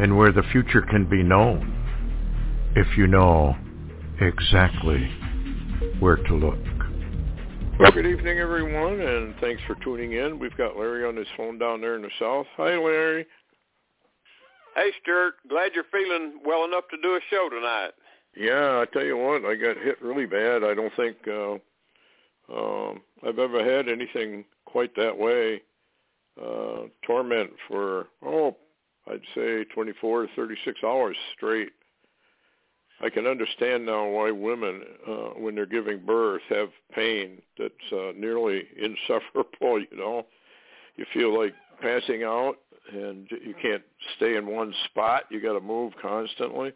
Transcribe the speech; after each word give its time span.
And 0.00 0.16
where 0.16 0.32
the 0.32 0.42
future 0.50 0.80
can 0.80 1.04
be 1.04 1.22
known 1.22 1.76
if 2.74 2.96
you 2.96 3.06
know 3.06 3.54
exactly 4.18 5.10
where 5.98 6.16
to 6.16 6.34
look. 6.34 6.58
Well, 7.78 7.92
good 7.92 8.06
evening, 8.06 8.38
everyone, 8.38 8.98
and 8.98 9.34
thanks 9.42 9.60
for 9.66 9.74
tuning 9.84 10.12
in. 10.12 10.38
We've 10.38 10.56
got 10.56 10.78
Larry 10.78 11.04
on 11.04 11.16
his 11.16 11.26
phone 11.36 11.58
down 11.58 11.82
there 11.82 11.96
in 11.96 12.02
the 12.02 12.10
south. 12.18 12.46
Hi, 12.56 12.78
Larry. 12.78 13.26
Hey, 14.74 14.90
Stewart. 15.02 15.34
Glad 15.50 15.72
you're 15.74 15.84
feeling 15.92 16.40
well 16.46 16.64
enough 16.64 16.84
to 16.92 16.96
do 17.02 17.16
a 17.16 17.20
show 17.28 17.50
tonight. 17.50 17.90
Yeah, 18.34 18.80
I 18.80 18.86
tell 18.92 19.04
you 19.04 19.18
what, 19.18 19.44
I 19.44 19.54
got 19.54 19.76
hit 19.76 20.00
really 20.00 20.26
bad. 20.26 20.64
I 20.64 20.72
don't 20.72 20.92
think 20.96 21.16
uh, 21.28 21.52
um, 22.54 23.02
I've 23.26 23.38
ever 23.38 23.62
had 23.62 23.86
anything 23.88 24.46
quite 24.64 24.96
that 24.96 25.18
way. 25.18 25.60
Uh, 26.40 26.86
torment 27.04 27.50
for 27.68 28.06
oh, 28.24 28.56
I'd 29.10 29.20
say 29.34 29.64
24 29.64 30.26
to 30.26 30.28
36 30.36 30.80
hours 30.84 31.16
straight. 31.36 31.70
I 33.02 33.08
can 33.08 33.26
understand 33.26 33.86
now 33.86 34.06
why 34.06 34.30
women, 34.30 34.82
uh, 35.08 35.30
when 35.38 35.54
they're 35.54 35.66
giving 35.66 36.04
birth, 36.04 36.42
have 36.50 36.68
pain 36.94 37.40
that's 37.58 37.74
uh, 37.92 38.12
nearly 38.16 38.64
insufferable. 38.76 39.80
You 39.80 39.96
know, 39.96 40.26
you 40.96 41.06
feel 41.12 41.36
like 41.38 41.54
passing 41.80 42.24
out 42.24 42.56
and 42.92 43.28
you 43.30 43.54
can't 43.60 43.82
stay 44.16 44.36
in 44.36 44.46
one 44.46 44.74
spot. 44.86 45.24
You 45.30 45.40
got 45.40 45.54
to 45.54 45.60
move 45.60 45.92
constantly, 46.00 46.72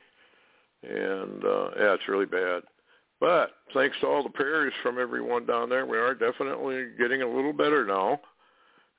and 0.83 1.45
uh, 1.45 1.71
yeah, 1.77 1.95
it's 1.95 2.09
really 2.09 2.27
bad. 2.27 2.63
But 3.21 3.53
thanks 3.73 3.97
to 4.01 4.07
all 4.07 4.23
the 4.23 4.29
prayers 4.29 4.73
from 4.83 4.99
everyone 4.99 5.47
down 5.47 5.69
there, 5.69 5.87
we 5.87 5.99
are 5.99 6.15
definitely 6.15 6.89
getting 6.99 7.23
a 7.23 7.29
little 7.29 7.53
better 7.53 7.85
now. 7.85 8.21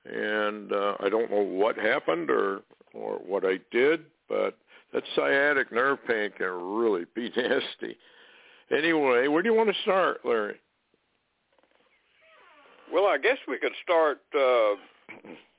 And 0.05 0.71
uh, 0.71 0.95
I 0.99 1.09
don't 1.09 1.31
know 1.31 1.41
what 1.41 1.77
happened 1.77 2.29
or 2.29 2.61
or 2.95 3.19
what 3.25 3.43
I 3.45 3.59
did, 3.71 4.01
but 4.27 4.57
that 4.93 5.03
sciatic 5.15 5.71
nerve 5.71 5.99
pain 6.07 6.31
can 6.37 6.47
really 6.47 7.05
be 7.13 7.31
nasty. 7.37 7.97
Anyway, 8.71 9.27
where 9.27 9.43
do 9.43 9.49
you 9.49 9.55
want 9.55 9.69
to 9.69 9.81
start, 9.83 10.21
Larry? 10.23 10.59
Well, 12.91 13.05
I 13.05 13.17
guess 13.17 13.37
we 13.47 13.57
could 13.57 13.73
start 13.83 14.21
uh, 14.37 14.75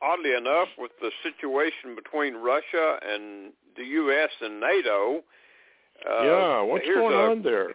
oddly 0.03 0.35
enough, 0.35 0.69
with 0.79 0.93
the 1.01 1.11
situation 1.23 1.95
between 1.95 2.35
Russia 2.35 2.99
and 3.07 3.53
the 3.77 3.85
U.S. 3.85 4.31
and 4.41 4.61
NATO. 4.61 5.23
Uh, 6.09 6.23
yeah, 6.23 6.63
what's 6.63 6.87
going 6.87 7.15
a, 7.15 7.31
on 7.31 7.43
there? 7.43 7.75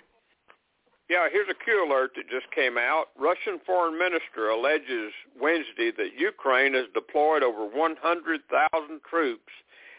Yeah, 1.11 1.27
here's 1.29 1.49
a 1.49 1.63
Q 1.65 1.85
alert 1.85 2.11
that 2.15 2.29
just 2.29 2.49
came 2.55 2.77
out. 2.77 3.07
Russian 3.19 3.59
foreign 3.65 3.99
minister 3.99 4.47
alleges 4.47 5.11
Wednesday 5.37 5.91
that 5.97 6.17
Ukraine 6.17 6.73
has 6.73 6.85
deployed 6.93 7.43
over 7.43 7.65
100,000 7.65 9.01
troops 9.09 9.51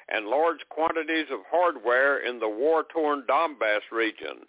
and 0.08 0.24
large 0.24 0.60
quantities 0.70 1.26
of 1.30 1.40
hardware 1.50 2.26
in 2.26 2.40
the 2.40 2.48
war-torn 2.48 3.24
Donbass 3.28 3.82
region. 3.92 4.48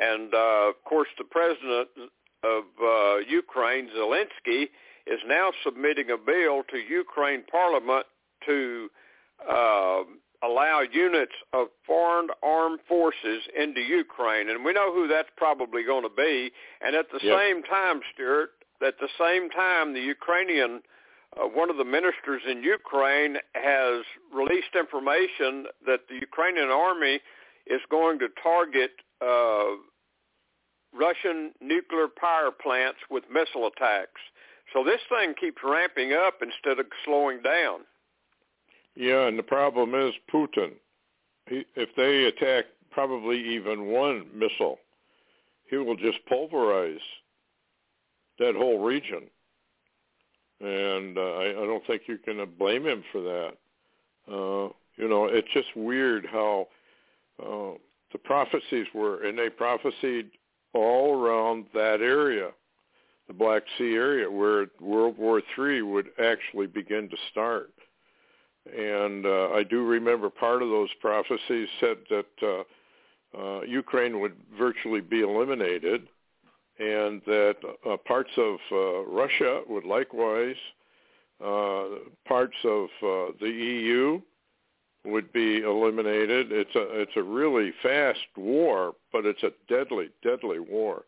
And, 0.00 0.32
uh, 0.32 0.70
of 0.70 0.82
course, 0.84 1.08
the 1.18 1.24
president 1.24 1.88
of 2.42 2.64
uh, 2.82 3.16
Ukraine, 3.28 3.90
Zelensky, 3.94 4.70
is 5.06 5.20
now 5.26 5.50
submitting 5.62 6.08
a 6.08 6.16
bill 6.16 6.62
to 6.70 6.78
Ukraine 6.78 7.42
Parliament 7.50 8.06
to 8.46 8.88
uh, 9.46 10.04
allow 10.42 10.80
units 10.80 11.32
of 11.52 11.68
foreign 11.86 12.28
armed 12.42 12.80
forces 12.88 13.42
into 13.56 13.80
Ukraine, 13.80 14.48
and 14.50 14.64
we 14.64 14.72
know 14.72 14.92
who 14.92 15.06
that's 15.08 15.28
probably 15.36 15.84
going 15.84 16.02
to 16.02 16.14
be. 16.14 16.50
And 16.80 16.96
at 16.96 17.06
the 17.12 17.20
yep. 17.22 17.38
same 17.38 17.62
time, 17.62 18.00
Stewart, 18.14 18.50
at 18.86 18.94
the 18.98 19.08
same 19.18 19.50
time, 19.50 19.94
the 19.94 20.00
Ukrainian 20.00 20.82
uh, 21.40 21.46
one 21.46 21.70
of 21.70 21.76
the 21.78 21.84
ministers 21.84 22.42
in 22.48 22.62
Ukraine 22.62 23.36
has 23.54 24.04
released 24.32 24.74
information 24.78 25.64
that 25.86 26.00
the 26.08 26.16
Ukrainian 26.16 26.68
army 26.68 27.20
is 27.66 27.80
going 27.90 28.18
to 28.18 28.28
target 28.42 28.90
uh, 29.22 29.76
Russian 30.92 31.52
nuclear 31.60 32.08
power 32.08 32.50
plants 32.50 32.98
with 33.10 33.24
missile 33.32 33.66
attacks. 33.66 34.20
So 34.72 34.84
this 34.84 35.00
thing 35.08 35.34
keeps 35.40 35.62
ramping 35.64 36.12
up 36.12 36.42
instead 36.42 36.78
of 36.78 36.86
slowing 37.04 37.40
down. 37.42 37.80
Yeah, 38.94 39.26
and 39.26 39.38
the 39.38 39.42
problem 39.42 39.94
is 39.94 40.12
Putin. 40.32 40.72
He, 41.48 41.64
if 41.76 41.88
they 41.96 42.24
attack 42.24 42.66
probably 42.90 43.38
even 43.54 43.86
one 43.86 44.26
missile, 44.34 44.78
he 45.68 45.76
will 45.76 45.96
just 45.96 46.18
pulverize 46.28 47.00
that 48.38 48.54
whole 48.54 48.82
region. 48.84 49.22
And 50.60 51.18
uh, 51.18 51.20
I, 51.20 51.48
I 51.50 51.66
don't 51.66 51.86
think 51.86 52.02
you 52.06 52.18
can 52.18 52.46
blame 52.58 52.86
him 52.86 53.02
for 53.10 53.20
that. 53.22 53.52
Uh, 54.28 54.72
you 54.96 55.08
know, 55.08 55.26
it's 55.26 55.48
just 55.52 55.74
weird 55.74 56.26
how 56.30 56.68
uh, 57.42 57.76
the 58.12 58.18
prophecies 58.22 58.86
were, 58.94 59.26
and 59.26 59.36
they 59.38 59.48
prophesied 59.48 60.30
all 60.74 61.18
around 61.18 61.66
that 61.74 62.00
area 62.00 62.50
the 63.28 63.32
Black 63.32 63.62
Sea 63.78 63.94
area 63.94 64.30
where 64.30 64.66
World 64.80 65.16
War 65.16 65.40
III 65.58 65.82
would 65.82 66.08
actually 66.22 66.66
begin 66.66 67.08
to 67.08 67.16
start. 67.30 67.70
And 68.66 69.26
uh, 69.26 69.50
I 69.50 69.64
do 69.64 69.84
remember 69.84 70.30
part 70.30 70.62
of 70.62 70.68
those 70.68 70.90
prophecies 71.00 71.68
said 71.80 71.96
that 72.10 72.26
uh, 72.42 73.38
uh, 73.38 73.62
Ukraine 73.62 74.20
would 74.20 74.34
virtually 74.56 75.00
be 75.00 75.20
eliminated 75.20 76.08
and 76.78 77.22
that 77.26 77.56
uh, 77.88 77.96
parts 77.96 78.30
of 78.36 78.56
uh, 78.70 79.04
Russia 79.04 79.62
would 79.68 79.84
likewise, 79.84 80.56
uh, 81.44 81.84
parts 82.26 82.56
of 82.64 82.84
uh, 83.02 83.32
the 83.40 83.50
EU 83.50 84.20
would 85.04 85.32
be 85.32 85.58
eliminated. 85.62 86.52
It's 86.52 86.74
a 86.74 87.00
it's 87.00 87.16
a 87.16 87.22
really 87.22 87.72
fast 87.82 88.20
war, 88.36 88.94
but 89.12 89.26
it's 89.26 89.42
a 89.42 89.52
deadly, 89.68 90.10
deadly 90.22 90.60
war. 90.60 91.04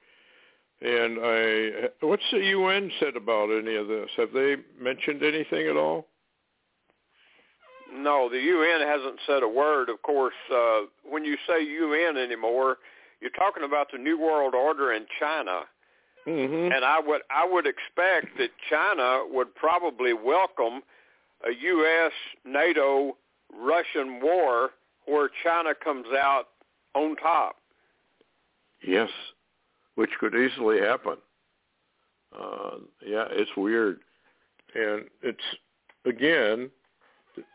And 0.80 1.18
I, 1.22 1.88
what's 2.00 2.28
the 2.30 2.44
UN 2.44 2.90
said 3.00 3.16
about 3.16 3.50
any 3.50 3.76
of 3.76 3.88
this? 3.88 4.10
Have 4.16 4.32
they 4.32 4.56
mentioned 4.78 5.22
anything 5.22 5.68
at 5.68 5.76
all? 5.76 6.06
No, 7.94 8.28
the 8.28 8.40
UN 8.40 8.80
hasn't 8.80 9.20
said 9.26 9.42
a 9.44 9.48
word. 9.48 9.88
Of 9.88 10.02
course, 10.02 10.34
uh, 10.52 10.80
when 11.08 11.24
you 11.24 11.36
say 11.46 11.62
UN 11.62 12.16
anymore, 12.16 12.78
you're 13.20 13.30
talking 13.30 13.62
about 13.62 13.92
the 13.92 13.98
New 13.98 14.18
World 14.18 14.54
Order 14.54 14.92
in 14.92 15.06
China. 15.20 15.60
Mm-hmm. 16.26 16.72
And 16.72 16.84
I 16.84 16.98
would 17.00 17.20
I 17.30 17.46
would 17.46 17.66
expect 17.66 18.36
that 18.38 18.48
China 18.68 19.24
would 19.30 19.54
probably 19.54 20.12
welcome 20.12 20.82
a 21.46 21.52
U.S. 21.62 22.12
NATO 22.44 23.16
Russian 23.56 24.20
war 24.20 24.70
where 25.06 25.28
China 25.44 25.70
comes 25.74 26.06
out 26.16 26.44
on 26.94 27.14
top. 27.16 27.56
Yes, 28.82 29.10
which 29.94 30.10
could 30.18 30.34
easily 30.34 30.80
happen. 30.80 31.16
Uh, 32.36 32.78
yeah, 33.06 33.26
it's 33.30 33.50
weird, 33.56 34.00
and 34.74 35.04
it's 35.22 35.38
again 36.06 36.70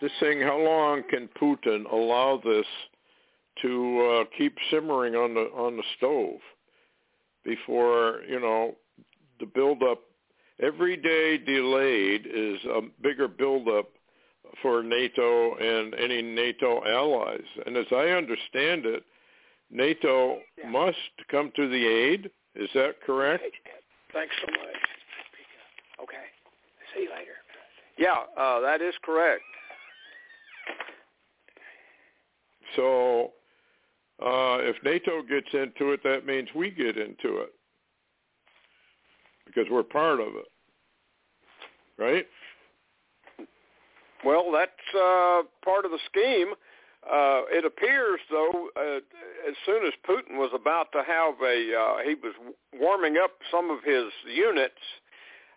this 0.02 0.12
thing. 0.20 0.42
How 0.42 0.58
long 0.58 1.04
can 1.10 1.30
Putin 1.42 1.92
allow 1.92 2.42
this 2.44 2.66
to 3.62 4.22
uh, 4.22 4.38
keep 4.38 4.56
simmering 4.72 5.16
on 5.16 5.34
the 5.34 5.50
on 5.56 5.78
the 5.78 5.84
stove 5.98 6.40
before 7.44 8.22
you 8.28 8.40
know 8.40 8.76
the 9.40 9.46
buildup? 9.46 10.00
Every 10.62 10.98
day 10.98 11.38
delayed 11.38 12.26
is 12.26 12.60
a 12.66 12.82
bigger 13.02 13.30
buildup 13.30 13.90
for 14.62 14.84
NATO 14.84 15.56
and 15.56 15.94
any 15.94 16.22
NATO 16.22 16.84
allies. 16.86 17.46
And 17.66 17.78
as 17.78 17.86
I 17.92 18.10
understand 18.10 18.86
it, 18.86 19.04
NATO 19.72 20.40
yeah. 20.58 20.70
must 20.70 20.98
come 21.30 21.52
to 21.56 21.70
the 21.70 21.88
aid. 21.88 22.30
Is 22.56 22.70
that 22.74 23.02
correct? 23.06 23.44
Thanks 24.12 24.36
so 24.42 24.52
much. 24.52 24.76
Okay. 26.04 26.26
See 26.94 27.04
you 27.04 27.10
later. 27.10 27.38
Yeah, 27.98 28.16
uh, 28.42 28.60
that 28.62 28.82
is 28.82 28.94
correct. 29.04 29.44
So 32.76 33.32
uh, 34.22 34.60
if 34.62 34.76
NATO 34.84 35.22
gets 35.22 35.48
into 35.54 35.92
it, 35.92 36.02
that 36.04 36.26
means 36.26 36.50
we 36.56 36.70
get 36.70 36.98
into 36.98 37.40
it 37.40 37.54
because 39.46 39.66
we're 39.72 39.84
part 39.84 40.20
of 40.20 40.28
it, 40.36 40.52
right? 41.98 42.28
Well, 44.24 44.52
that's 44.52 44.72
uh, 44.96 45.44
part 45.64 45.86
of 45.86 45.92
the 45.92 46.00
scheme. 46.06 46.54
Uh, 47.10 47.48
it 47.50 47.64
appears, 47.64 48.20
though, 48.30 48.70
uh, 48.76 48.98
as 49.48 49.56
soon 49.66 49.86
as 49.86 49.94
Putin 50.08 50.38
was 50.38 50.52
about 50.54 50.92
to 50.92 51.02
have 51.08 51.36
a, 51.42 51.74
uh, 51.74 51.98
he 52.06 52.16
was 52.16 52.34
warming 52.78 53.18
up 53.18 53.32
some 53.50 53.72
of 53.72 53.80
his 53.84 54.12
units 54.26 54.76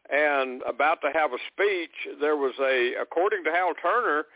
and 0.08 0.62
about 0.62 1.00
to 1.02 1.10
have 1.12 1.32
a 1.32 1.38
speech, 1.52 2.16
there 2.20 2.36
was 2.36 2.54
a, 2.60 2.92
according 3.00 3.42
to 3.44 3.50
Hal 3.50 3.72
Turner, 3.82 4.26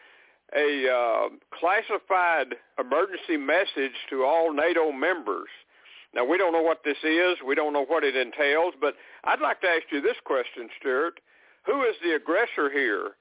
a 0.55 0.89
uh, 0.89 1.29
classified 1.59 2.55
emergency 2.79 3.37
message 3.37 3.97
to 4.11 4.25
all 4.25 4.53
NATO 4.53 4.93
members. 4.93 5.49
Now, 6.15 6.25
we 6.25 6.39
don't 6.39 6.53
know 6.53 6.63
what 6.63 6.83
this 6.85 6.97
is. 7.03 7.37
We 7.47 7.55
don't 7.55 7.73
know 7.73 7.85
what 7.85 8.05
it 8.05 8.17
entails, 8.17 8.75
but 8.81 8.95
I'd 9.25 9.41
like 9.41 9.61
to 9.63 9.67
ask 9.67 9.83
you 9.91 10.01
this 10.01 10.17
question, 10.25 10.69
Stewart. 10.81 11.21
Who 11.67 11.83
is 11.83 11.97
the 12.03 12.15
aggressor 12.15 12.71
here? 12.71 13.17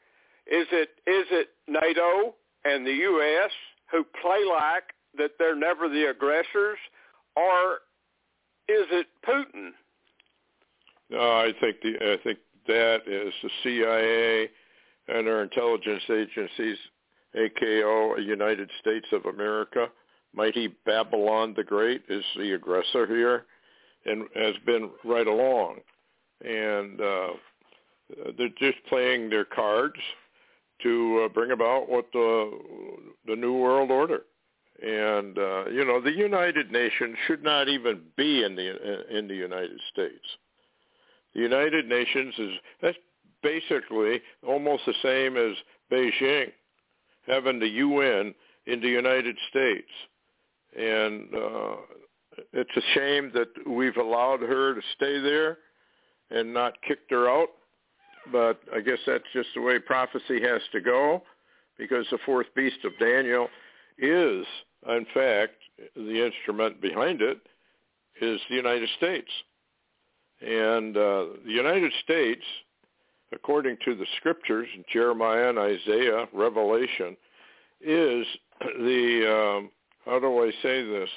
Is 0.47 0.67
it 0.71 0.89
is 1.07 1.25
it 1.31 1.47
NATO 1.67 2.35
and 2.63 2.85
the 2.85 2.93
U.S. 2.93 3.51
who 3.91 4.03
play 4.21 4.43
like 4.47 4.93
that 5.17 5.31
they're 5.39 5.55
never 5.55 5.89
the 5.89 6.09
aggressors, 6.11 6.77
or 7.35 7.79
is 8.69 8.85
it 8.91 9.07
Putin? 9.27 9.71
No, 11.09 11.19
I 11.19 11.51
think 11.59 11.77
the 11.81 11.95
I 11.99 12.23
think 12.23 12.39
that 12.67 13.07
is 13.07 13.33
the 13.41 13.49
CIA 13.63 14.49
and 15.07 15.27
our 15.27 15.43
intelligence 15.43 16.03
agencies, 16.09 16.77
AKO, 17.35 18.17
United 18.17 18.69
States 18.79 19.07
of 19.11 19.25
America. 19.25 19.87
Mighty 20.33 20.67
Babylon 20.85 21.53
the 21.55 21.63
Great 21.63 22.03
is 22.09 22.23
the 22.37 22.53
aggressor 22.53 23.07
here, 23.07 23.45
and 24.05 24.25
has 24.35 24.55
been 24.65 24.89
right 25.03 25.27
along, 25.27 25.77
and 26.41 26.99
uh, 26.99 27.27
they're 28.37 28.49
just 28.59 28.77
playing 28.89 29.29
their 29.29 29.45
cards 29.45 29.95
to 30.83 31.23
uh, 31.25 31.29
bring 31.33 31.51
about 31.51 31.89
what 31.89 32.07
the 32.11 32.51
the 33.25 33.35
new 33.35 33.53
world 33.53 33.91
order. 33.91 34.23
And 34.81 35.37
uh, 35.37 35.69
you 35.69 35.85
know, 35.85 36.01
the 36.01 36.11
United 36.11 36.69
Nations 36.71 37.15
should 37.27 37.43
not 37.43 37.69
even 37.69 38.01
be 38.17 38.43
in 38.43 38.55
the 38.55 39.17
in 39.17 39.27
the 39.27 39.35
United 39.35 39.79
States. 39.91 40.25
The 41.33 41.41
United 41.41 41.87
Nations 41.87 42.33
is 42.37 42.51
that's 42.81 42.97
basically 43.41 44.21
almost 44.45 44.83
the 44.85 44.93
same 45.01 45.37
as 45.37 45.55
Beijing 45.89 46.51
having 47.27 47.59
the 47.59 47.67
UN 47.67 48.33
in 48.65 48.81
the 48.81 48.87
United 48.87 49.37
States. 49.49 49.89
And 50.77 51.33
uh, 51.33 51.75
it's 52.53 52.75
a 52.75 52.81
shame 52.93 53.31
that 53.33 53.49
we've 53.67 53.97
allowed 53.97 54.41
her 54.41 54.75
to 54.75 54.81
stay 54.95 55.19
there 55.19 55.59
and 56.31 56.53
not 56.53 56.81
kicked 56.87 57.11
her 57.11 57.29
out 57.29 57.49
but 58.31 58.59
I 58.73 58.81
guess 58.81 58.99
that's 59.05 59.23
just 59.33 59.49
the 59.55 59.61
way 59.61 59.79
prophecy 59.79 60.41
has 60.41 60.61
to 60.71 60.81
go 60.81 61.23
because 61.77 62.05
the 62.11 62.17
fourth 62.25 62.47
beast 62.55 62.83
of 62.83 62.97
Daniel 62.99 63.47
is, 63.97 64.45
in 64.87 65.05
fact, 65.13 65.53
the 65.95 66.25
instrument 66.25 66.81
behind 66.81 67.21
it 67.21 67.39
is 68.21 68.39
the 68.49 68.55
United 68.55 68.89
States. 68.97 69.29
And 70.41 70.95
uh, 70.95 71.25
the 71.45 71.51
United 71.51 71.91
States, 72.03 72.43
according 73.33 73.77
to 73.85 73.95
the 73.95 74.05
scriptures, 74.17 74.67
Jeremiah 74.91 75.49
and 75.49 75.59
Isaiah, 75.59 76.25
Revelation, 76.33 77.17
is 77.81 78.25
the, 78.61 79.57
um, 79.59 79.69
how 80.05 80.19
do 80.19 80.43
I 80.43 80.51
say 80.61 80.83
this? 80.83 81.09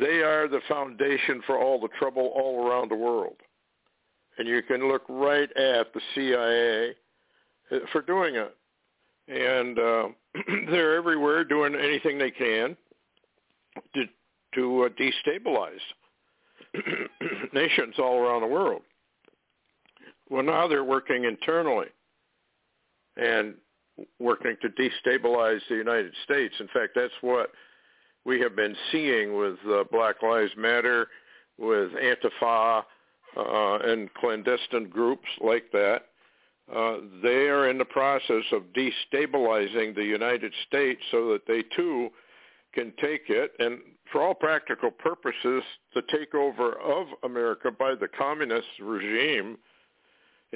They 0.00 0.22
are 0.22 0.48
the 0.48 0.60
foundation 0.68 1.42
for 1.46 1.58
all 1.58 1.80
the 1.80 1.88
trouble 1.98 2.32
all 2.34 2.66
around 2.66 2.90
the 2.90 2.96
world 2.96 3.36
and 4.38 4.48
you 4.48 4.62
can 4.62 4.88
look 4.88 5.02
right 5.08 5.50
at 5.56 5.92
the 5.92 6.00
CIA 6.14 6.94
for 7.92 8.02
doing 8.02 8.36
it. 8.36 8.56
And 9.28 9.78
uh, 9.78 10.08
they're 10.70 10.96
everywhere 10.96 11.44
doing 11.44 11.74
anything 11.74 12.18
they 12.18 12.30
can 12.30 12.76
to, 13.94 14.04
to 14.54 14.82
uh, 14.84 14.88
destabilize 14.90 15.80
nations 17.52 17.94
all 17.98 18.18
around 18.18 18.42
the 18.42 18.46
world. 18.46 18.82
Well, 20.28 20.42
now 20.42 20.66
they're 20.66 20.84
working 20.84 21.24
internally 21.24 21.88
and 23.16 23.54
working 24.18 24.56
to 24.62 24.68
destabilize 24.68 25.60
the 25.68 25.76
United 25.76 26.12
States. 26.24 26.54
In 26.60 26.68
fact, 26.68 26.92
that's 26.94 27.14
what 27.20 27.50
we 28.24 28.40
have 28.40 28.56
been 28.56 28.76
seeing 28.90 29.36
with 29.36 29.56
uh, 29.70 29.84
Black 29.90 30.22
Lives 30.22 30.52
Matter, 30.56 31.08
with 31.58 31.90
Antifa, 31.92 32.82
uh, 33.36 33.78
and 33.84 34.12
clandestine 34.14 34.88
groups 34.88 35.28
like 35.40 35.70
that, 35.72 36.06
uh, 36.74 36.96
they 37.22 37.48
are 37.48 37.68
in 37.68 37.78
the 37.78 37.84
process 37.84 38.44
of 38.52 38.62
destabilizing 38.72 39.94
the 39.94 40.04
United 40.04 40.52
States 40.66 41.00
so 41.10 41.28
that 41.32 41.46
they 41.46 41.62
too 41.76 42.08
can 42.72 42.92
take 43.00 43.22
it 43.28 43.52
and 43.58 43.78
for 44.10 44.22
all 44.22 44.34
practical 44.34 44.90
purposes 44.90 45.62
the 45.94 46.02
takeover 46.02 46.72
of 46.82 47.06
America 47.22 47.70
by 47.70 47.94
the 47.94 48.08
communist 48.08 48.66
regime 48.80 49.56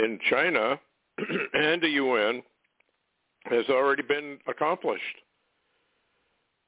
in 0.03 0.19
China 0.29 0.79
and 1.55 1.83
the 1.83 1.89
UN 1.89 2.43
has 3.45 3.65
already 3.69 4.03
been 4.03 4.39
accomplished. 4.47 5.03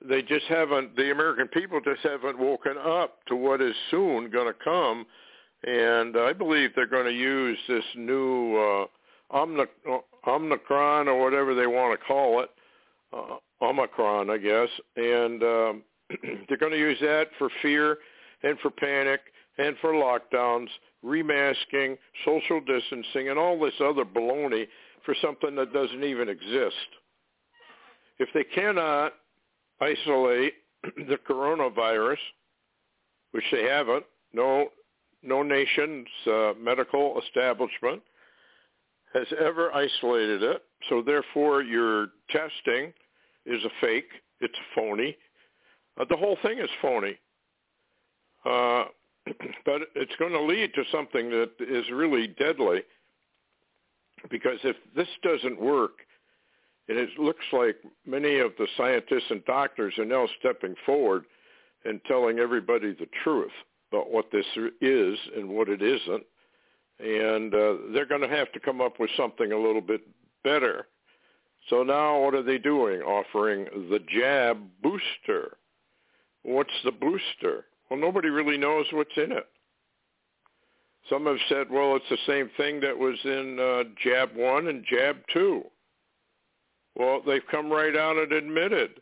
They 0.07 0.23
just 0.23 0.47
haven't, 0.47 0.97
the 0.97 1.13
American 1.13 1.49
people 1.49 1.81
just 1.81 2.01
haven't 2.03 2.39
woken 2.39 2.77
up 2.77 3.25
to 3.27 3.37
what 3.37 3.61
is 3.61 3.75
soon 3.91 4.31
going 4.31 4.47
to 4.47 4.65
come 4.65 5.07
and 5.65 6.17
I 6.17 6.33
believe 6.33 6.71
they're 6.75 6.87
going 6.87 7.07
to 7.07 7.13
use 7.13 7.59
this 7.69 7.85
new 7.97 8.57
uh, 8.57 8.87
Omicron 10.27 11.09
or 11.09 11.23
whatever 11.23 11.55
they 11.55 11.67
want 11.67 11.99
to 11.99 12.07
call 12.07 12.43
it, 12.43 12.51
uh, 13.13 13.37
Omicron, 13.65 14.31
I 14.31 14.39
guess, 14.39 14.69
and 14.97 15.43
um, 15.43 15.83
they're 16.49 16.59
going 16.59 16.73
to 16.73 16.79
use 16.79 16.99
that 17.01 17.29
for 17.39 17.49
fear 17.61 17.99
and 18.43 18.59
for 18.59 18.71
panic 18.71 19.21
and 19.59 19.77
for 19.81 19.93
lockdowns, 19.93 20.69
remasking, 21.03 21.97
social 22.25 22.61
distancing, 22.61 23.29
and 23.29 23.39
all 23.39 23.59
this 23.59 23.75
other 23.81 24.05
baloney 24.05 24.67
for 25.05 25.15
something 25.21 25.55
that 25.57 25.73
doesn't 25.73 26.05
even 26.05 26.29
exist. 26.29 26.77
If 28.19 28.29
they 28.35 28.45
cannot 28.45 29.15
isolate 29.81 30.55
the 30.97 31.19
coronavirus, 31.29 32.19
which 33.33 33.45
they 33.51 33.65
haven't, 33.65 34.05
no 34.33 34.69
no 35.25 35.43
nation's 35.43 36.09
uh, 36.27 36.53
medical 36.61 37.21
establishment 37.25 38.03
has 39.15 39.27
ever 39.39 39.73
isolated 39.73 40.43
it. 40.43 40.63
So 40.89 41.03
therefore, 41.03 41.63
your 41.63 42.09
testing 42.31 42.93
is 43.47 43.63
a 43.65 43.71
fake. 43.81 44.09
It's 44.41 44.59
phony. 44.75 45.17
Uh, 46.01 46.07
the 46.09 46.17
whole 46.17 46.37
thing 46.43 46.59
is 46.59 46.69
phony. 46.81 47.17
Uh, 48.45 48.85
but 49.65 49.83
it's 49.95 50.17
going 50.19 50.33
to 50.33 50.43
lead 50.43 50.75
to 50.75 50.83
something 50.91 51.31
that 51.31 51.51
is 51.61 51.85
really 51.93 52.29
deadly 52.29 52.83
because 54.31 54.59
if 54.65 54.77
this 54.95 55.09
doesn't 55.23 55.61
work, 55.61 55.93
and 56.89 56.99
it 56.99 57.11
looks 57.19 57.45
like 57.53 57.77
many 58.07 58.39
of 58.39 58.53
the 58.59 58.67
scientists 58.77 59.31
and 59.31 59.45
doctors 59.45 59.95
are 59.99 60.05
now 60.05 60.27
stepping 60.41 60.75
forward 60.85 61.25
and 61.85 62.01
telling 62.07 62.39
everybody 62.39 62.93
the 62.93 63.09
truth 63.23 63.53
about 63.91 64.11
what 64.11 64.31
this 64.33 64.47
is 64.81 65.19
and 65.37 65.49
what 65.49 65.69
it 65.69 65.83
isn't. 65.83 66.25
And 66.99 67.55
uh, 67.55 67.75
they're 67.93 68.07
going 68.07 68.21
to 68.21 68.29
have 68.29 68.53
to 68.53 68.61
come 68.61 68.81
up 68.81 68.99
with 69.01 69.11
something 69.17 69.53
a 69.53 69.59
little 69.59 69.81
bit 69.81 70.03
better. 70.45 70.87
So 71.71 71.83
now 71.83 72.21
what 72.21 72.35
are 72.35 72.43
they 72.43 72.59
doing? 72.59 73.01
Offering 73.03 73.65
the 73.91 74.01
jab 74.09 74.59
booster. 74.83 75.57
What's 76.43 76.71
the 76.85 76.93
booster? 76.93 77.67
Well, 77.93 78.01
nobody 78.01 78.31
really 78.31 78.57
knows 78.57 78.87
what's 78.91 79.19
in 79.19 79.33
it. 79.33 79.47
Some 81.11 81.27
have 81.27 81.37
said, 81.51 81.67
well, 81.71 81.95
it's 81.95 82.09
the 82.09 82.17
same 82.27 82.49
thing 82.57 82.81
that 82.81 82.97
was 82.97 83.19
in 83.23 83.59
uh, 83.61 83.83
jab 84.03 84.35
1 84.35 84.69
and 84.69 84.83
jab 84.83 85.17
2. 85.35 85.63
Well, 86.97 87.21
they've 87.27 87.47
come 87.51 87.71
right 87.71 87.95
out 87.95 88.17
and 88.17 88.33
admitted 88.33 88.93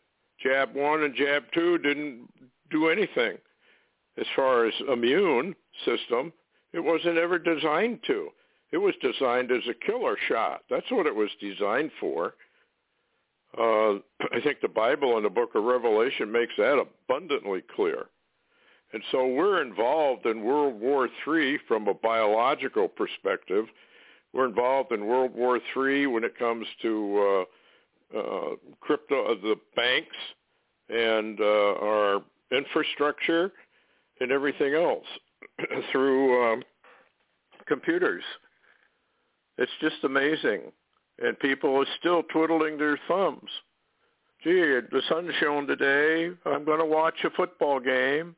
jab 0.43 0.75
1 0.75 1.05
and 1.05 1.15
jab 1.15 1.45
2 1.55 1.79
didn't 1.79 2.27
do 2.73 2.89
anything 2.89 3.37
as 4.19 4.27
far 4.35 4.67
as 4.67 4.75
immune 4.93 5.55
system, 5.85 6.33
it 6.73 6.81
wasn't 6.81 7.17
ever 7.17 7.39
designed 7.39 8.01
to. 8.09 8.31
It 8.73 8.79
was 8.79 8.95
designed 9.01 9.53
as 9.53 9.63
a 9.71 9.87
killer 9.87 10.17
shot. 10.27 10.63
That's 10.69 10.91
what 10.91 11.07
it 11.07 11.15
was 11.15 11.31
designed 11.41 11.93
for. 12.01 12.35
Uh, 13.57 14.01
I 14.33 14.41
think 14.43 14.61
the 14.61 14.69
Bible 14.69 15.15
and 15.15 15.25
the 15.25 15.31
book 15.31 15.55
of 15.55 15.63
Revelation 15.63 16.33
makes 16.33 16.55
that 16.59 16.85
abundantly 16.85 17.63
clear. 17.77 18.07
And 18.93 19.03
so 19.13 19.27
we're 19.27 19.63
involved 19.63 20.27
in 20.27 20.43
World 20.43 20.81
War 20.81 21.09
III 21.27 21.59
from 21.69 21.87
a 21.89 21.95
biological 21.95 22.89
perspective. 22.89 23.67
We're 24.33 24.47
involved 24.47 24.93
in 24.93 25.07
World 25.07 25.35
War 25.35 25.61
III 25.77 26.07
when 26.09 26.25
it 26.25 26.39
comes 26.39 26.67
to 26.83 27.47
uh, 28.15 28.19
uh, 28.19 28.57
crypto, 28.81 29.25
of 29.27 29.41
the 29.43 29.57
banks 29.77 30.17
and 30.89 31.41
uh, 31.41 31.45
our 31.45 32.23
infrastructure 32.51 33.53
and 34.21 34.33
everything 34.33 34.75
else 34.75 35.07
through 35.93 36.53
um, 36.53 36.63
computers. 37.67 38.25
It's 39.59 39.71
just 39.81 40.03
amazing. 40.05 40.73
And 41.21 41.39
people 41.39 41.77
are 41.77 41.87
still 41.99 42.23
twiddling 42.25 42.79
their 42.79 42.99
thumbs. 43.07 43.51
gee, 44.43 44.81
the 44.91 45.03
sun's 45.09 45.35
shone 45.39 45.67
today. 45.67 46.31
I'm 46.47 46.65
going 46.65 46.81
to 46.81 46.87
watch 46.87 47.15
a 47.25 47.31
football 47.31 47.79
game, 47.79 48.35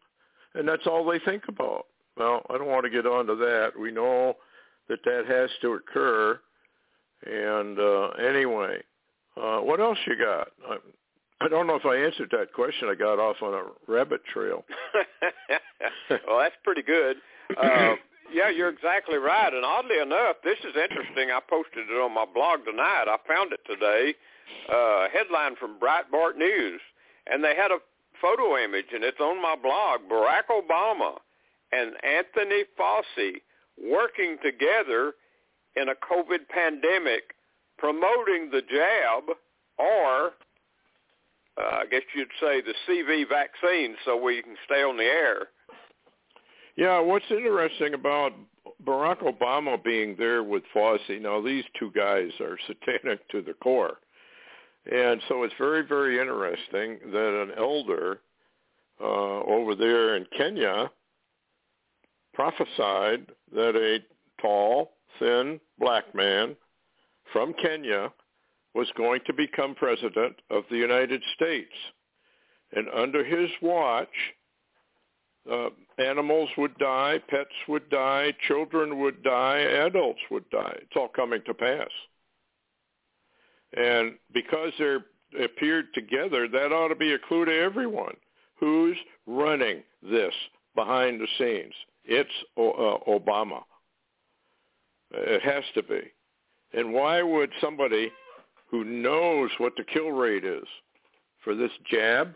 and 0.54 0.68
that's 0.68 0.86
all 0.86 1.04
they 1.04 1.18
think 1.20 1.44
about. 1.48 1.86
Well, 2.16 2.42
I 2.50 2.58
don't 2.58 2.68
want 2.68 2.84
to 2.84 2.90
get 2.90 3.06
onto 3.06 3.36
that. 3.36 3.72
We 3.78 3.90
know 3.90 4.36
that 4.88 4.98
that 5.04 5.24
has 5.26 5.50
to 5.62 5.74
occur. 5.74 6.38
And 7.24 7.78
uh, 7.78 8.08
anyway, 8.22 8.82
uh, 9.40 9.58
what 9.58 9.80
else 9.80 9.98
you 10.06 10.16
got? 10.18 10.48
I, 10.68 10.76
I 11.40 11.48
don't 11.48 11.66
know 11.66 11.76
if 11.76 11.86
I 11.86 11.96
answered 11.96 12.28
that 12.32 12.52
question. 12.52 12.88
I 12.88 12.94
got 12.94 13.18
off 13.18 13.36
on 13.42 13.54
a 13.54 13.64
rabbit 13.90 14.20
trail. 14.32 14.64
well, 16.10 16.38
that's 16.38 16.54
pretty 16.62 16.82
good. 16.82 17.16
Uh, 17.56 17.94
yeah, 18.32 18.50
you're 18.50 18.68
exactly 18.68 19.18
right. 19.18 19.52
And 19.52 19.64
oddly 19.64 19.98
enough, 20.00 20.36
this 20.44 20.58
is 20.60 20.74
interesting. 20.76 21.30
I 21.30 21.40
posted 21.48 21.88
it 21.90 22.00
on 22.00 22.14
my 22.14 22.26
blog 22.32 22.64
tonight. 22.64 23.04
I 23.08 23.16
found 23.26 23.52
it 23.52 23.60
today. 23.66 24.14
Uh, 24.68 25.06
headline 25.12 25.56
from 25.56 25.78
Breitbart 25.80 26.36
News, 26.36 26.80
and 27.26 27.42
they 27.42 27.54
had 27.56 27.70
a 27.70 27.78
photo 28.22 28.56
image, 28.56 28.86
and 28.94 29.04
it's 29.04 29.20
on 29.20 29.42
my 29.42 29.56
blog. 29.60 30.00
Barack 30.10 30.48
Obama 30.50 31.18
and 31.72 31.92
Anthony 32.04 32.62
Fauci 32.78 33.42
working 33.90 34.38
together 34.42 35.14
in 35.76 35.88
a 35.88 35.94
COVID 35.94 36.48
pandemic, 36.48 37.34
promoting 37.78 38.50
the 38.50 38.62
jab, 38.62 39.36
or 39.78 40.32
uh, 41.58 41.80
I 41.80 41.84
guess 41.90 42.02
you'd 42.14 42.28
say 42.40 42.62
the 42.62 42.74
CV 42.88 43.28
vaccine, 43.28 43.96
so 44.04 44.16
we 44.16 44.42
can 44.42 44.56
stay 44.64 44.82
on 44.82 44.96
the 44.96 45.04
air. 45.04 45.48
Yeah, 46.76 47.00
what's 47.00 47.24
interesting 47.30 47.94
about 47.94 48.32
Barack 48.84 49.22
Obama 49.22 49.82
being 49.82 50.16
there 50.18 50.42
with 50.42 50.62
Fauci, 50.74 51.20
now 51.20 51.40
these 51.40 51.64
two 51.78 51.90
guys 51.94 52.30
are 52.40 52.58
satanic 52.66 53.28
to 53.30 53.42
the 53.42 53.54
core. 53.54 53.98
And 54.90 55.20
so 55.28 55.44
it's 55.44 55.54
very, 55.58 55.82
very 55.86 56.18
interesting 56.20 56.98
that 57.12 57.42
an 57.42 57.52
elder 57.56 58.20
uh, 59.00 59.04
over 59.04 59.74
there 59.74 60.16
in 60.16 60.26
Kenya 60.36 60.90
prophesied 62.34 63.26
that 63.54 63.76
a 63.76 63.98
tall, 64.40 64.92
thin 65.18 65.60
black 65.78 66.14
man 66.14 66.56
from 67.32 67.54
Kenya 67.54 68.12
was 68.74 68.88
going 68.96 69.20
to 69.26 69.32
become 69.32 69.74
president 69.74 70.36
of 70.50 70.64
the 70.70 70.76
United 70.76 71.22
States. 71.34 71.72
And 72.72 72.88
under 72.88 73.22
his 73.22 73.50
watch, 73.60 74.08
uh, 75.50 75.68
animals 75.98 76.48
would 76.56 76.76
die, 76.78 77.20
pets 77.28 77.50
would 77.68 77.88
die, 77.90 78.32
children 78.48 78.98
would 79.00 79.22
die, 79.22 79.58
adults 79.58 80.20
would 80.30 80.48
die. 80.50 80.76
It's 80.80 80.96
all 80.96 81.08
coming 81.08 81.42
to 81.46 81.54
pass. 81.54 81.90
And 83.76 84.14
because 84.32 84.72
they're 84.78 85.04
appeared 85.42 85.86
together, 85.94 86.48
that 86.48 86.72
ought 86.72 86.88
to 86.88 86.96
be 86.96 87.12
a 87.12 87.18
clue 87.18 87.44
to 87.44 87.58
everyone. 87.58 88.14
Who's 88.56 88.96
running 89.26 89.82
this 90.02 90.34
behind 90.74 91.20
the 91.20 91.28
scenes? 91.38 91.74
It's 92.04 92.30
uh, 92.56 93.10
Obama. 93.10 93.62
It 95.12 95.42
has 95.42 95.64
to 95.74 95.82
be. 95.82 96.00
And 96.74 96.92
why 96.92 97.22
would 97.22 97.50
somebody 97.60 98.10
who 98.72 98.84
knows 98.84 99.50
what 99.58 99.74
the 99.76 99.84
kill 99.84 100.10
rate 100.10 100.44
is 100.44 100.64
for 101.44 101.54
this 101.54 101.70
jab, 101.90 102.34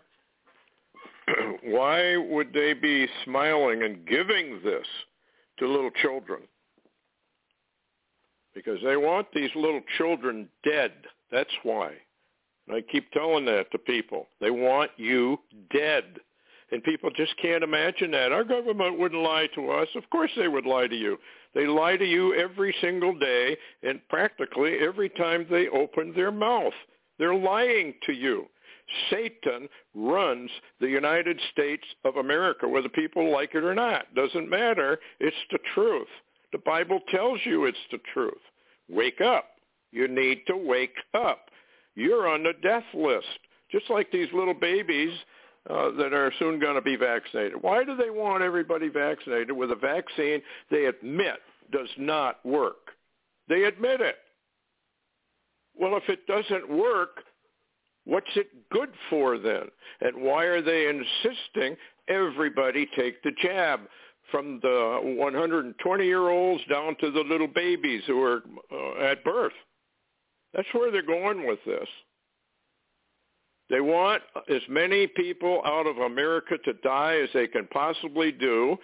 why 1.63 2.15
would 2.15 2.53
they 2.53 2.73
be 2.73 3.07
smiling 3.25 3.83
and 3.83 4.05
giving 4.07 4.61
this 4.63 4.85
to 5.59 5.67
little 5.67 5.91
children? 6.01 6.41
Because 8.53 8.79
they 8.83 8.97
want 8.97 9.27
these 9.33 9.49
little 9.55 9.81
children 9.97 10.47
dead. 10.63 10.91
That's 11.31 11.53
why. 11.63 11.93
And 12.67 12.75
I 12.75 12.81
keep 12.81 13.11
telling 13.11 13.45
that 13.45 13.71
to 13.71 13.77
people. 13.77 14.27
They 14.41 14.51
want 14.51 14.91
you 14.97 15.39
dead. 15.73 16.03
And 16.71 16.83
people 16.83 17.09
just 17.15 17.33
can't 17.41 17.63
imagine 17.63 18.11
that. 18.11 18.33
Our 18.33 18.43
government 18.43 18.99
wouldn't 18.99 19.21
lie 19.21 19.47
to 19.55 19.71
us. 19.71 19.87
Of 19.95 20.09
course 20.09 20.31
they 20.35 20.49
would 20.49 20.65
lie 20.65 20.87
to 20.87 20.95
you. 20.95 21.17
They 21.55 21.65
lie 21.65 21.95
to 21.95 22.05
you 22.05 22.33
every 22.35 22.75
single 22.81 23.17
day 23.17 23.57
and 23.83 24.01
practically 24.09 24.77
every 24.81 25.09
time 25.09 25.47
they 25.49 25.69
open 25.69 26.13
their 26.13 26.31
mouth. 26.31 26.73
They're 27.17 27.35
lying 27.35 27.93
to 28.05 28.13
you. 28.13 28.47
Satan 29.09 29.67
runs 29.95 30.49
the 30.79 30.87
United 30.87 31.39
States 31.51 31.83
of 32.05 32.17
America, 32.17 32.67
whether 32.67 32.89
people 32.89 33.31
like 33.31 33.55
it 33.55 33.63
or 33.63 33.75
not. 33.75 34.13
Doesn't 34.13 34.49
matter. 34.49 34.99
It's 35.19 35.35
the 35.51 35.59
truth. 35.73 36.07
The 36.51 36.59
Bible 36.59 36.99
tells 37.09 37.39
you 37.45 37.65
it's 37.65 37.77
the 37.91 37.99
truth. 38.13 38.33
Wake 38.89 39.21
up. 39.21 39.45
You 39.97 40.07
need 40.07 40.43
to 40.45 40.55
wake 40.55 40.95
up. 41.15 41.49
You're 41.95 42.27
on 42.27 42.43
the 42.43 42.53
death 42.61 42.83
list, 42.93 43.25
just 43.71 43.89
like 43.89 44.11
these 44.11 44.27
little 44.31 44.53
babies 44.53 45.11
uh, 45.67 45.89
that 45.97 46.13
are 46.13 46.31
soon 46.37 46.59
going 46.59 46.75
to 46.75 46.83
be 46.83 46.95
vaccinated. 46.95 47.59
Why 47.59 47.83
do 47.83 47.95
they 47.95 48.11
want 48.11 48.43
everybody 48.43 48.89
vaccinated 48.89 49.51
with 49.51 49.71
a 49.71 49.75
vaccine 49.75 50.43
they 50.69 50.85
admit 50.85 51.39
does 51.71 51.89
not 51.97 52.45
work? 52.45 52.91
They 53.49 53.63
admit 53.63 53.99
it. 53.99 54.17
Well, 55.75 55.97
if 55.97 56.07
it 56.09 56.27
doesn't 56.27 56.69
work, 56.69 57.23
what's 58.05 58.27
it 58.35 58.49
good 58.69 58.89
for 59.09 59.39
then? 59.39 59.63
And 60.01 60.21
why 60.21 60.43
are 60.43 60.61
they 60.61 60.89
insisting 60.89 61.75
everybody 62.07 62.87
take 62.95 63.23
the 63.23 63.31
jab? 63.41 63.79
From 64.29 64.59
the 64.61 64.67
120-year-olds 64.67 66.63
down 66.69 66.97
to 66.99 67.11
the 67.11 67.21
little 67.21 67.47
babies 67.47 68.03
who 68.07 68.21
are 68.21 68.43
uh, 68.69 69.05
at 69.05 69.23
birth. 69.23 69.53
That's 70.53 70.67
where 70.73 70.91
they're 70.91 71.01
going 71.01 71.45
with 71.45 71.59
this. 71.65 71.87
They 73.69 73.81
want 73.81 74.21
as 74.49 74.61
many 74.69 75.07
people 75.07 75.61
out 75.65 75.87
of 75.87 75.97
America 75.97 76.57
to 76.63 76.73
die 76.83 77.19
as 77.21 77.29
they 77.33 77.47
can 77.47 77.67
possibly 77.67 78.31
do. 78.31 78.77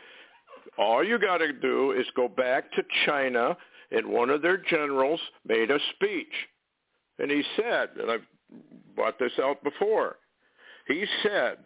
All 0.77 1.03
you 1.03 1.17
got 1.19 1.37
to 1.37 1.53
do 1.53 1.91
is 1.91 2.05
go 2.15 2.27
back 2.27 2.71
to 2.73 2.83
China, 3.05 3.55
and 3.91 4.07
one 4.07 4.29
of 4.29 4.41
their 4.41 4.57
generals 4.57 5.21
made 5.47 5.71
a 5.71 5.79
speech. 5.95 6.33
And 7.19 7.31
he 7.31 7.43
said, 7.55 7.89
and 7.99 8.11
I've 8.11 8.25
brought 8.95 9.19
this 9.19 9.31
out 9.41 9.63
before, 9.63 10.17
he 10.87 11.05
said, 11.21 11.57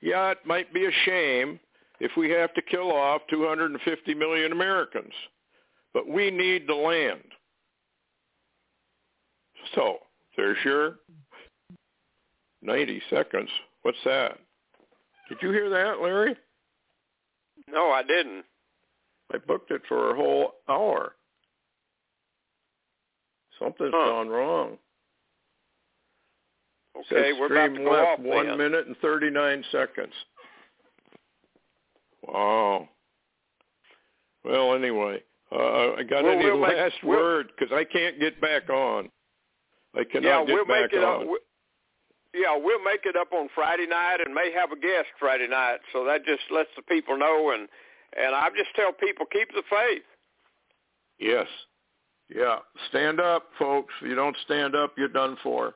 yeah, 0.00 0.30
it 0.30 0.38
might 0.44 0.72
be 0.72 0.84
a 0.86 0.92
shame 1.04 1.58
if 2.00 2.12
we 2.16 2.30
have 2.30 2.52
to 2.54 2.62
kill 2.62 2.92
off 2.92 3.22
250 3.30 4.14
million 4.14 4.52
Americans, 4.52 5.12
but 5.94 6.08
we 6.08 6.30
need 6.30 6.66
the 6.66 6.74
land. 6.74 7.22
So 9.74 9.98
there's 10.36 10.58
your 10.64 10.96
90 12.62 13.02
seconds. 13.10 13.48
What's 13.82 13.98
that? 14.04 14.38
Did 15.28 15.38
you 15.42 15.50
hear 15.50 15.68
that, 15.70 16.00
Larry? 16.02 16.36
No, 17.68 17.90
I 17.90 18.02
didn't. 18.02 18.44
I 19.32 19.38
booked 19.38 19.70
it 19.70 19.82
for 19.88 20.10
a 20.10 20.16
whole 20.16 20.54
hour. 20.68 21.14
Something's 23.58 23.92
huh. 23.94 24.04
gone 24.10 24.28
wrong. 24.28 24.78
Okay, 26.96 27.30
Says 27.30 27.34
we're 27.40 27.46
about 27.46 27.74
to 27.74 27.82
go 27.84 27.90
left 27.90 28.06
off 28.06 28.18
one 28.20 28.46
then. 28.46 28.58
minute 28.58 28.86
and 28.86 28.96
39 28.98 29.64
seconds. 29.72 30.12
Wow. 32.26 32.88
Well, 34.44 34.74
anyway, 34.74 35.22
uh, 35.50 35.92
I 35.94 36.02
got 36.02 36.24
Well, 36.24 36.32
any 36.34 36.44
we'll 36.44 36.58
last 36.60 36.94
we'll- 37.02 37.18
word 37.18 37.50
because 37.56 37.72
I 37.72 37.84
can't 37.84 38.20
get 38.20 38.40
back 38.40 38.68
on. 38.68 39.10
I 39.94 40.04
cannot 40.04 40.28
yeah, 40.28 40.44
get 40.46 40.54
we'll 40.54 40.64
back 40.66 40.82
make 40.82 40.92
it 40.94 41.04
on. 41.04 41.22
up. 41.22 41.28
We'll, 41.28 41.38
Yeah, 42.34 42.56
we'll 42.56 42.82
make 42.82 43.04
it 43.04 43.16
up 43.16 43.32
on 43.32 43.48
Friday 43.54 43.86
night, 43.86 44.18
and 44.24 44.34
may 44.34 44.50
have 44.52 44.72
a 44.72 44.76
guest 44.76 45.08
Friday 45.18 45.48
night. 45.48 45.78
So 45.92 46.04
that 46.04 46.24
just 46.24 46.42
lets 46.50 46.70
the 46.76 46.82
people 46.82 47.16
know, 47.18 47.52
and 47.52 47.68
and 48.16 48.34
I 48.34 48.48
just 48.50 48.74
tell 48.76 48.92
people 48.92 49.26
keep 49.30 49.48
the 49.52 49.62
faith. 49.70 50.02
Yes. 51.18 51.46
Yeah. 52.34 52.58
Stand 52.88 53.20
up, 53.20 53.44
folks. 53.58 53.92
If 54.02 54.08
you 54.08 54.14
don't 54.14 54.36
stand 54.44 54.74
up, 54.74 54.94
you're 54.96 55.08
done 55.08 55.36
for. 55.42 55.74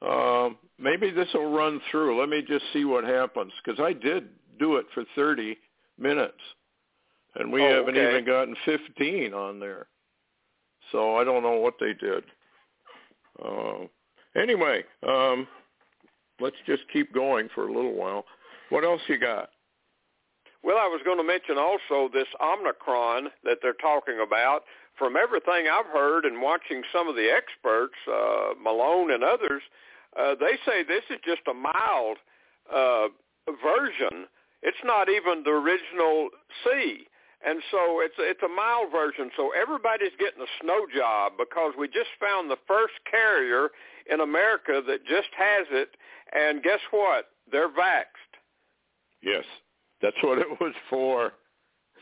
Um, 0.00 0.58
maybe 0.78 1.10
this 1.10 1.28
will 1.34 1.50
run 1.52 1.80
through. 1.90 2.20
Let 2.20 2.28
me 2.28 2.42
just 2.46 2.64
see 2.72 2.84
what 2.84 3.04
happens 3.04 3.52
because 3.64 3.80
I 3.80 3.92
did 3.92 4.28
do 4.58 4.76
it 4.76 4.86
for 4.94 5.04
30 5.16 5.56
minutes, 5.98 6.38
and 7.34 7.50
we 7.52 7.62
Oh, 7.62 7.68
haven't 7.68 7.96
okay. 7.96 8.10
even 8.10 8.24
gotten 8.24 8.54
15 8.64 9.34
on 9.34 9.58
there. 9.58 9.86
So 10.92 11.16
I 11.16 11.24
don't 11.24 11.42
know 11.42 11.56
what 11.58 11.74
they 11.80 11.94
did. 11.94 12.24
Uh, 13.44 14.40
anyway, 14.40 14.82
um, 15.06 15.46
let's 16.40 16.56
just 16.66 16.82
keep 16.92 17.12
going 17.12 17.48
for 17.54 17.68
a 17.68 17.72
little 17.72 17.94
while. 17.94 18.24
What 18.70 18.84
else 18.84 19.00
you 19.08 19.18
got? 19.18 19.50
Well, 20.62 20.76
I 20.76 20.86
was 20.86 21.00
going 21.04 21.18
to 21.18 21.24
mention 21.24 21.56
also 21.56 22.12
this 22.12 22.26
Omicron 22.42 23.28
that 23.44 23.58
they're 23.62 23.78
talking 23.80 24.20
about. 24.24 24.64
From 24.98 25.16
everything 25.16 25.66
I've 25.70 25.86
heard 25.86 26.24
and 26.24 26.42
watching 26.42 26.82
some 26.92 27.06
of 27.08 27.14
the 27.14 27.30
experts, 27.30 27.94
uh, 28.10 28.54
Malone 28.60 29.12
and 29.12 29.22
others, 29.22 29.62
uh, 30.18 30.34
they 30.40 30.58
say 30.66 30.82
this 30.82 31.04
is 31.10 31.18
just 31.24 31.42
a 31.48 31.54
mild 31.54 32.18
uh, 32.74 33.06
version. 33.62 34.26
It's 34.62 34.82
not 34.84 35.08
even 35.08 35.44
the 35.44 35.50
original 35.50 36.30
C. 36.64 37.06
And 37.46 37.62
so 37.70 38.00
it's 38.00 38.14
it's 38.18 38.42
a 38.42 38.48
mild 38.48 38.90
version. 38.90 39.30
So 39.36 39.50
everybody's 39.50 40.16
getting 40.18 40.42
a 40.42 40.52
snow 40.60 40.86
job 40.94 41.32
because 41.38 41.72
we 41.78 41.86
just 41.86 42.10
found 42.18 42.50
the 42.50 42.58
first 42.66 42.94
carrier 43.08 43.68
in 44.10 44.20
America 44.20 44.82
that 44.86 45.06
just 45.06 45.28
has 45.36 45.66
it, 45.70 45.90
and 46.34 46.62
guess 46.62 46.80
what? 46.90 47.26
They're 47.50 47.68
vaxxed. 47.68 48.34
Yes, 49.22 49.44
that's 50.02 50.16
what 50.22 50.38
it 50.38 50.48
was 50.60 50.74
for. 50.90 51.32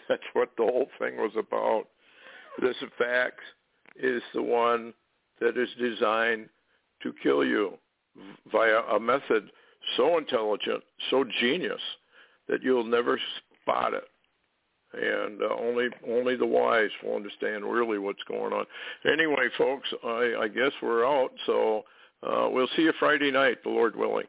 That's 0.09 0.23
what 0.35 0.50
the 0.57 0.62
whole 0.62 0.88
thing 1.00 1.16
was 1.16 1.33
about. 1.37 1.87
This 2.62 2.76
vax 3.00 3.33
is 4.00 4.23
the 4.35 4.43
one 4.43 4.95
that 5.40 5.59
is 5.59 5.69
designed 5.81 6.49
to 7.02 7.12
kill 7.25 7.45
you 7.45 7.76
via 8.52 8.83
a 8.83 9.00
method 9.00 9.50
so 9.97 10.19
intelligent, 10.19 10.83
so 11.11 11.25
genius 11.40 11.81
that 12.49 12.62
you'll 12.62 12.85
never 12.85 13.19
spot 13.61 13.95
it. 13.95 14.05
And 14.93 15.43
uh, 15.43 15.55
only 15.61 15.88
only 16.09 16.37
the 16.37 16.47
wise 16.47 16.90
will 17.02 17.16
understand 17.16 17.64
really 17.64 17.99
what's 17.99 18.23
going 18.28 18.52
on. 18.52 18.64
Anyway, 19.11 19.49
folks, 19.59 19.88
I, 20.05 20.35
I 20.43 20.49
guess 20.49 20.73
we're 20.83 21.05
out. 21.05 21.31
So 21.45 21.85
uh, 22.23 22.49
we'll 22.50 22.69
see 22.76 22.83
you 22.83 22.93
Friday 22.99 23.31
night, 23.31 23.62
the 23.62 23.71
Lord 23.71 23.97
willing. 23.97 24.26